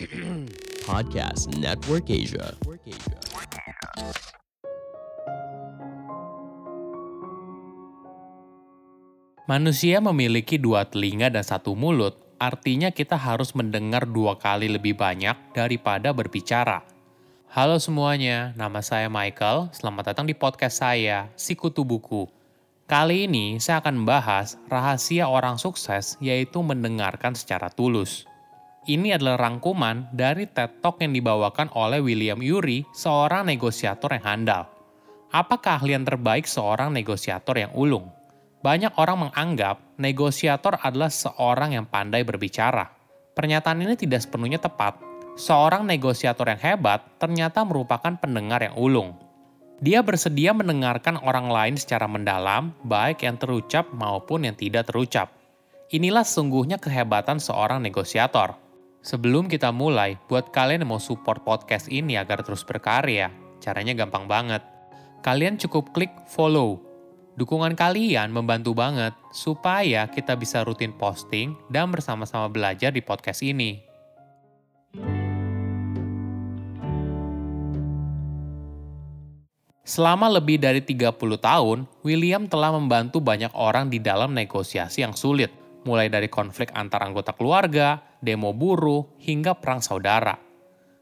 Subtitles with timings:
[0.88, 2.56] Podcast Network Asia.
[9.44, 15.36] Manusia memiliki dua telinga dan satu mulut, artinya kita harus mendengar dua kali lebih banyak
[15.52, 16.84] daripada berbicara.
[17.52, 19.68] Halo semuanya, nama saya Michael.
[19.76, 22.37] Selamat datang di podcast saya, Sikutu Buku.
[22.88, 28.24] Kali ini saya akan membahas rahasia orang sukses yaitu mendengarkan secara tulus.
[28.88, 34.72] Ini adalah rangkuman dari TED Talk yang dibawakan oleh William Ury, seorang negosiator yang handal.
[35.28, 38.08] Apa keahlian terbaik seorang negosiator yang ulung?
[38.64, 42.88] Banyak orang menganggap negosiator adalah seorang yang pandai berbicara.
[43.36, 44.96] Pernyataan ini tidak sepenuhnya tepat.
[45.36, 49.27] Seorang negosiator yang hebat ternyata merupakan pendengar yang ulung.
[49.78, 55.30] Dia bersedia mendengarkan orang lain secara mendalam, baik yang terucap maupun yang tidak terucap.
[55.94, 58.58] Inilah sesungguhnya kehebatan seorang negosiator.
[59.00, 63.30] Sebelum kita mulai, buat kalian yang mau support podcast ini agar terus berkarya,
[63.62, 64.66] caranya gampang banget.
[65.22, 66.88] Kalian cukup klik follow
[67.38, 73.87] Dukungan kalian membantu banget supaya kita bisa rutin posting dan bersama-sama belajar di podcast ini.
[79.88, 85.48] Selama lebih dari 30 tahun, William telah membantu banyak orang di dalam negosiasi yang sulit,
[85.88, 90.36] mulai dari konflik antar anggota keluarga, demo buruh, hingga perang saudara.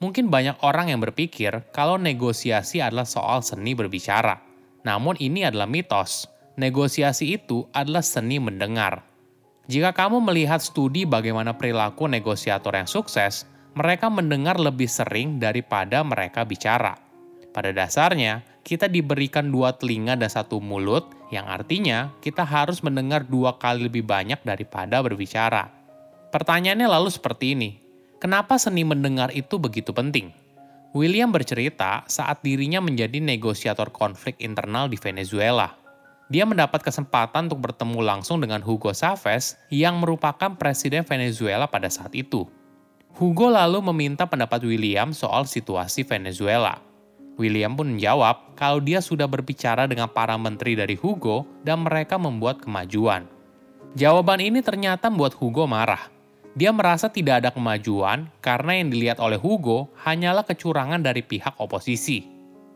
[0.00, 4.40] Mungkin banyak orang yang berpikir kalau negosiasi adalah soal seni berbicara–
[4.84, 6.28] namun ini adalah mitos.
[6.56, 9.04] Negosiasi itu adalah seni mendengar.
[9.70, 13.46] Jika kamu melihat studi bagaimana perilaku negosiator yang sukses,
[13.78, 16.98] mereka mendengar lebih sering daripada mereka bicara.
[17.54, 23.56] Pada dasarnya, kita diberikan dua telinga dan satu mulut, yang artinya kita harus mendengar dua
[23.56, 25.72] kali lebih banyak daripada berbicara.
[26.30, 27.70] Pertanyaannya lalu seperti ini:
[28.22, 30.30] kenapa seni mendengar itu begitu penting?
[30.90, 35.78] William bercerita saat dirinya menjadi negosiator konflik internal di Venezuela.
[36.30, 42.14] Dia mendapat kesempatan untuk bertemu langsung dengan Hugo Chavez yang merupakan presiden Venezuela pada saat
[42.14, 42.46] itu.
[43.18, 46.89] Hugo lalu meminta pendapat William soal situasi Venezuela.
[47.40, 52.60] William pun menjawab kalau dia sudah berbicara dengan para menteri dari Hugo dan mereka membuat
[52.60, 53.24] kemajuan.
[53.96, 56.20] Jawaban ini ternyata membuat Hugo marah
[56.58, 62.26] dia merasa tidak ada kemajuan karena yang dilihat oleh Hugo hanyalah kecurangan dari pihak oposisi.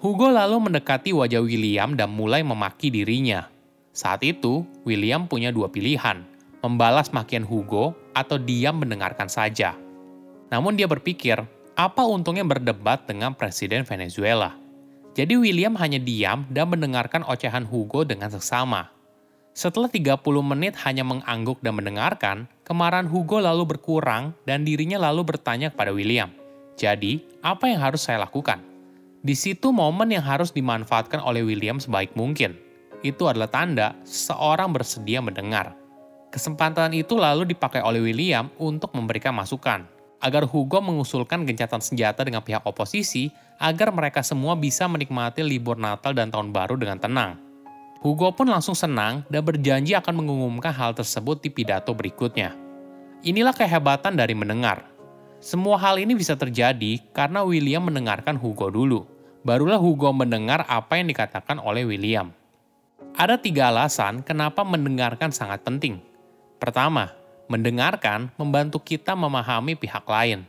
[0.00, 3.44] Hugo lalu mendekati wajah William dan mulai memaki dirinya.
[3.92, 6.24] Saat itu, William punya dua pilihan,
[6.64, 9.76] membalas makian Hugo atau diam mendengarkan saja.
[10.48, 11.36] Namun dia berpikir,
[11.78, 14.58] apa untungnya berdebat dengan Presiden Venezuela?
[15.14, 18.90] Jadi William hanya diam dan mendengarkan ocehan Hugo dengan seksama.
[19.54, 25.70] Setelah 30 menit hanya mengangguk dan mendengarkan, kemarahan Hugo lalu berkurang dan dirinya lalu bertanya
[25.70, 26.34] kepada William,
[26.74, 28.58] "Jadi, apa yang harus saya lakukan?"
[29.22, 32.58] Di situ momen yang harus dimanfaatkan oleh William sebaik mungkin.
[33.06, 35.78] Itu adalah tanda seorang bersedia mendengar.
[36.34, 39.86] Kesempatan itu lalu dipakai oleh William untuk memberikan masukan,
[40.18, 46.14] agar Hugo mengusulkan gencatan senjata dengan pihak oposisi agar mereka semua bisa menikmati libur Natal
[46.14, 47.38] dan Tahun Baru dengan tenang.
[47.98, 52.54] Hugo pun langsung senang dan berjanji akan mengumumkan hal tersebut di pidato berikutnya.
[53.26, 54.86] Inilah kehebatan dari mendengar.
[55.42, 59.02] Semua hal ini bisa terjadi karena William mendengarkan Hugo dulu.
[59.42, 62.30] Barulah Hugo mendengar apa yang dikatakan oleh William.
[63.18, 65.98] Ada tiga alasan kenapa mendengarkan sangat penting.
[66.62, 67.17] Pertama,
[67.48, 70.46] mendengarkan membantu kita memahami pihak lain.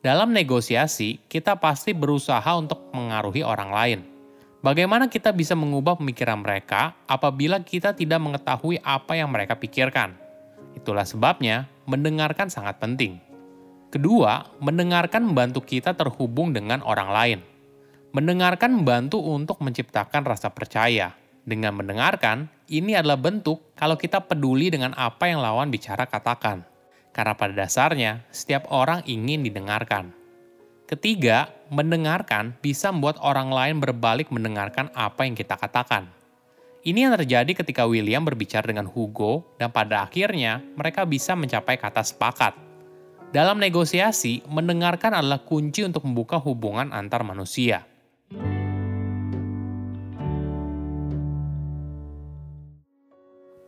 [0.00, 4.00] Dalam negosiasi, kita pasti berusaha untuk mengaruhi orang lain
[4.60, 10.12] Bagaimana kita bisa mengubah pemikiran mereka apabila kita tidak mengetahui apa yang mereka pikirkan?
[10.76, 13.16] Itulah sebabnya mendengarkan sangat penting.
[13.88, 17.40] Kedua, mendengarkan membantu kita terhubung dengan orang lain.
[18.12, 21.16] Mendengarkan membantu untuk menciptakan rasa percaya.
[21.50, 26.62] Dengan mendengarkan, ini adalah bentuk kalau kita peduli dengan apa yang lawan bicara katakan.
[27.10, 30.14] Karena pada dasarnya, setiap orang ingin didengarkan.
[30.86, 36.06] Ketiga, mendengarkan bisa membuat orang lain berbalik mendengarkan apa yang kita katakan.
[36.86, 42.06] Ini yang terjadi ketika William berbicara dengan Hugo dan pada akhirnya mereka bisa mencapai kata
[42.06, 42.54] sepakat.
[43.34, 47.90] Dalam negosiasi, mendengarkan adalah kunci untuk membuka hubungan antar manusia.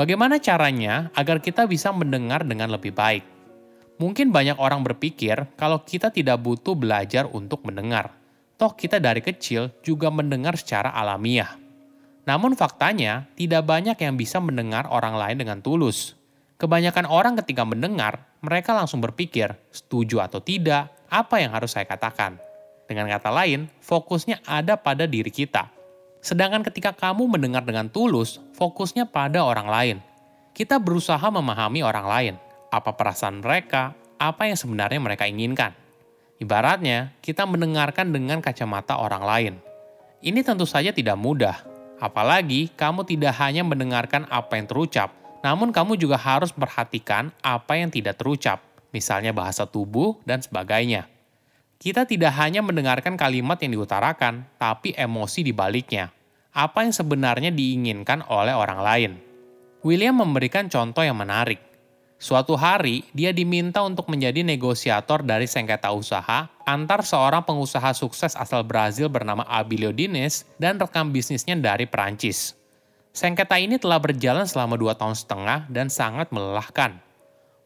[0.00, 3.20] Bagaimana caranya agar kita bisa mendengar dengan lebih baik?
[4.00, 8.16] Mungkin banyak orang berpikir kalau kita tidak butuh belajar untuk mendengar.
[8.56, 11.52] Toh kita dari kecil juga mendengar secara alamiah.
[12.24, 16.16] Namun faktanya, tidak banyak yang bisa mendengar orang lain dengan tulus.
[16.56, 22.40] Kebanyakan orang ketika mendengar, mereka langsung berpikir, setuju atau tidak, apa yang harus saya katakan.
[22.88, 25.68] Dengan kata lain, fokusnya ada pada diri kita.
[26.20, 29.96] Sedangkan ketika kamu mendengar dengan tulus, fokusnya pada orang lain.
[30.52, 32.34] Kita berusaha memahami orang lain,
[32.68, 35.72] apa perasaan mereka, apa yang sebenarnya mereka inginkan.
[36.40, 39.54] Ibaratnya, kita mendengarkan dengan kacamata orang lain.
[40.20, 41.56] Ini tentu saja tidak mudah,
[41.96, 47.88] apalagi kamu tidak hanya mendengarkan apa yang terucap, namun kamu juga harus memperhatikan apa yang
[47.88, 48.60] tidak terucap,
[48.92, 51.08] misalnya bahasa tubuh dan sebagainya.
[51.80, 56.12] Kita tidak hanya mendengarkan kalimat yang diutarakan, tapi emosi di baliknya.
[56.52, 59.12] Apa yang sebenarnya diinginkan oleh orang lain.
[59.80, 61.56] William memberikan contoh yang menarik.
[62.20, 68.60] Suatu hari, dia diminta untuk menjadi negosiator dari sengketa usaha antar seorang pengusaha sukses asal
[68.60, 72.60] Brazil bernama Abilio Dines dan rekam bisnisnya dari Perancis.
[73.16, 77.00] Sengketa ini telah berjalan selama dua tahun setengah dan sangat melelahkan.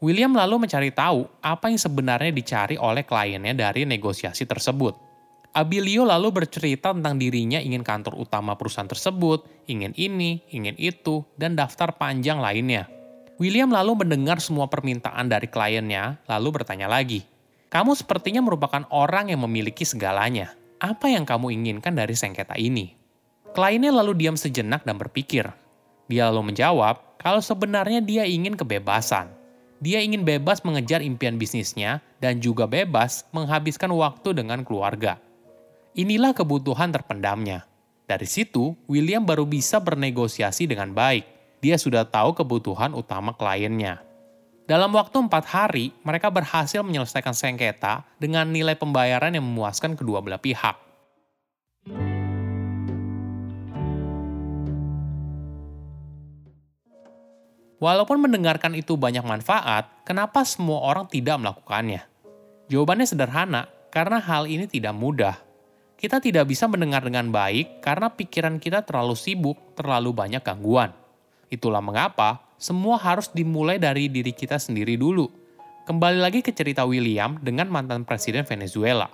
[0.00, 4.96] William lalu mencari tahu apa yang sebenarnya dicari oleh kliennya dari negosiasi tersebut.
[5.52, 11.52] Abilio lalu bercerita tentang dirinya ingin kantor utama perusahaan tersebut, ingin ini, ingin itu, dan
[11.52, 12.88] daftar panjang lainnya.
[13.36, 17.20] William lalu mendengar semua permintaan dari kliennya, lalu bertanya lagi,
[17.68, 20.56] "Kamu sepertinya merupakan orang yang memiliki segalanya.
[20.80, 22.96] Apa yang kamu inginkan dari sengketa ini?"
[23.52, 25.44] Kliennya lalu diam sejenak dan berpikir.
[26.08, 29.39] Dia lalu menjawab kalau sebenarnya dia ingin kebebasan.
[29.80, 35.16] Dia ingin bebas mengejar impian bisnisnya dan juga bebas menghabiskan waktu dengan keluarga.
[35.96, 37.64] Inilah kebutuhan terpendamnya.
[38.04, 41.24] Dari situ, William baru bisa bernegosiasi dengan baik.
[41.64, 44.04] Dia sudah tahu kebutuhan utama kliennya.
[44.68, 50.38] Dalam waktu empat hari, mereka berhasil menyelesaikan sengketa dengan nilai pembayaran yang memuaskan kedua belah
[50.38, 50.89] pihak.
[57.80, 62.04] Walaupun mendengarkan itu banyak manfaat, kenapa semua orang tidak melakukannya?
[62.68, 65.40] Jawabannya sederhana, karena hal ini tidak mudah.
[65.96, 70.92] Kita tidak bisa mendengar dengan baik karena pikiran kita terlalu sibuk, terlalu banyak gangguan.
[71.48, 75.32] Itulah mengapa semua harus dimulai dari diri kita sendiri dulu.
[75.88, 79.08] Kembali lagi ke cerita William dengan mantan presiden Venezuela.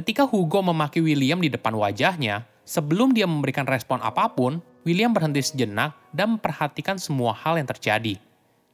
[0.00, 5.44] Ketika Hugo memaki William di depan wajahnya, sebelum dia memberikan respon apa pun, William berhenti
[5.44, 8.16] sejenak dan memperhatikan semua hal yang terjadi.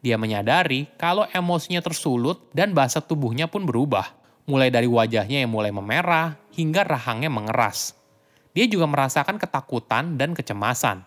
[0.06, 4.06] Dia menyadari kalau emosinya tersulut dan bahasa tubuhnya pun berubah,
[4.46, 7.98] mulai dari wajahnya yang mulai memerah hingga rahangnya mengeras.
[8.54, 11.02] Dia juga merasakan ketakutan dan kecemasan.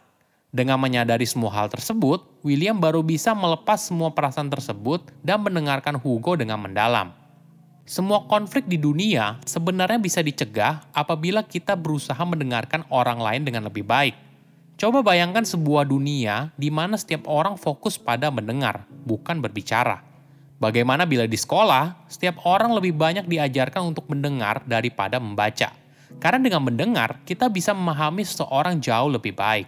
[0.52, 6.36] Dengan menyadari semua hal tersebut, William baru bisa melepas semua perasaan tersebut dan mendengarkan Hugo
[6.36, 7.16] dengan mendalam.
[7.90, 13.82] Semua konflik di dunia sebenarnya bisa dicegah apabila kita berusaha mendengarkan orang lain dengan lebih
[13.82, 14.30] baik
[14.80, 20.00] Coba bayangkan sebuah dunia di mana setiap orang fokus pada mendengar, bukan berbicara.
[20.56, 25.76] Bagaimana bila di sekolah, setiap orang lebih banyak diajarkan untuk mendengar daripada membaca?
[26.24, 29.68] Karena dengan mendengar, kita bisa memahami seseorang jauh lebih baik.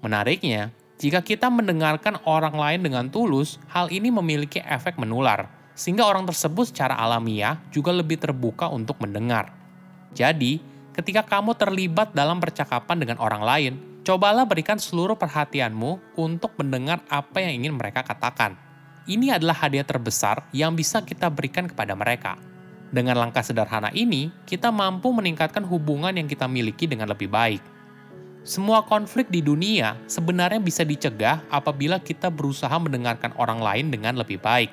[0.00, 6.28] Menariknya, jika kita mendengarkan orang lain dengan tulus, hal ini memiliki efek menular, sehingga orang
[6.28, 9.48] tersebut secara alamiah juga lebih terbuka untuk mendengar.
[10.12, 10.60] Jadi,
[10.92, 17.44] ketika kamu terlibat dalam percakapan dengan orang lain, Cobalah berikan seluruh perhatianmu untuk mendengar apa
[17.44, 18.56] yang ingin mereka katakan.
[19.04, 22.40] Ini adalah hadiah terbesar yang bisa kita berikan kepada mereka.
[22.88, 27.60] Dengan langkah sederhana ini, kita mampu meningkatkan hubungan yang kita miliki dengan lebih baik.
[28.40, 34.40] Semua konflik di dunia sebenarnya bisa dicegah apabila kita berusaha mendengarkan orang lain dengan lebih
[34.40, 34.72] baik,